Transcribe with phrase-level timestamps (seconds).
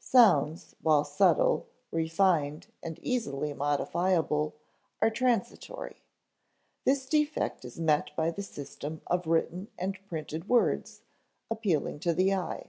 [0.00, 4.54] Sounds, while subtle, refined, and easily modifiable,
[5.02, 6.00] are transitory.
[6.86, 11.02] This defect is met by the system of written and printed words,
[11.50, 12.68] appealing to the eye.